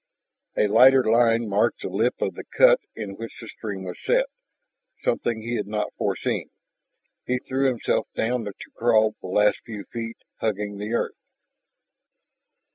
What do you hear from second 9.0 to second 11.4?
the last few feet, hugging the earth.